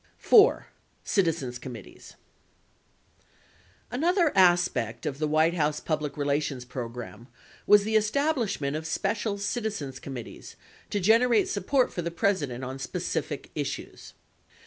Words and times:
4. 0.17 0.65
CITIZENS 1.03 1.59
COMMITTEES 1.59 2.15
Another 3.91 4.35
aspect 4.35 5.05
of 5.05 5.19
the 5.19 5.27
White 5.27 5.53
House 5.53 5.79
public 5.79 6.17
relations 6.17 6.65
program 6.65 7.27
was 7.67 7.83
the 7.83 7.95
establishment 7.95 8.75
of 8.75 8.87
special 8.87 9.37
citizens 9.37 9.99
committees 9.99 10.55
to 10.89 10.99
generate 10.99 11.47
support 11.49 11.93
for 11.93 12.01
the 12.01 12.09
President 12.09 12.63
on 12.63 12.79
specific 12.79 13.51
issues. 13.53 14.13